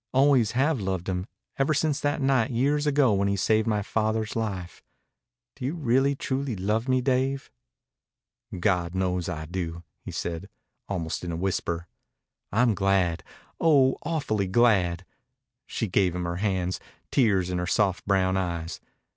[0.15, 1.27] Always have loved him,
[1.59, 4.81] ever since that night years ago when he saved my father's life.
[5.55, 7.51] Do you really truly love me, Dave?"
[8.59, 10.49] "God knows I do," he said,
[10.89, 11.85] almost in a whisper.
[12.51, 13.23] "I'm glad
[13.59, 15.05] oh, awf'ly glad."
[15.67, 16.79] She gave him her hands,
[17.11, 18.79] tears in her soft brown eyes.